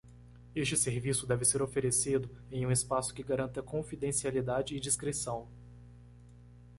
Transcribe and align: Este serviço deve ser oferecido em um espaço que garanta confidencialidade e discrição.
Este 0.55 0.75
serviço 0.75 1.27
deve 1.27 1.45
ser 1.45 1.61
oferecido 1.61 2.27
em 2.51 2.65
um 2.65 2.71
espaço 2.71 3.13
que 3.13 3.21
garanta 3.21 3.61
confidencialidade 3.61 4.75
e 4.75 4.79
discrição. 4.79 5.47